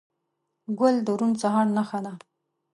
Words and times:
ګل 0.79 0.95
د 1.05 1.07
روڼ 1.19 1.31
سهار 1.41 1.67
نښه 1.75 1.99
ده. 2.05 2.13